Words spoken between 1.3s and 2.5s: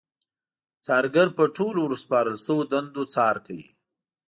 په ټولو ورسپارل